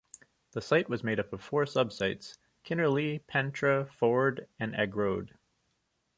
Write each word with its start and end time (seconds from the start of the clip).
The 0.53 0.63
site 0.63 0.89
was 0.89 1.03
made 1.03 1.19
up 1.19 1.31
of 1.31 1.43
four 1.43 1.67
sub-sites: 1.67 2.39
Kinnerley, 2.65 3.19
Pentre, 3.27 3.85
Ford, 3.85 4.47
and 4.59 4.73
Argoed. 4.73 5.33